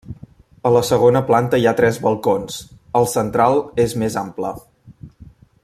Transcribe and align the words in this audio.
A 0.67 0.69
la 0.75 0.79
segona 0.87 1.21
planta 1.27 1.59
hi 1.63 1.67
ha 1.71 1.75
tres 1.81 1.99
balcons; 2.07 2.57
el 3.01 3.07
central 3.13 3.61
és 3.85 3.95
més 4.05 4.19
ampla. 4.27 4.57